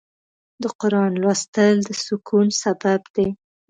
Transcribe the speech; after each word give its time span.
د 0.61 0.63
قرآن 0.81 1.11
لوستل 1.21 1.75
د 1.87 1.89
سکون 2.05 2.47
سبب 2.61 3.01
دی. 3.15 3.27